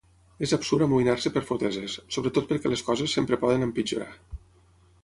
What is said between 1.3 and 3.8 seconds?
per foteses, sobretot perquè les coses sempre poden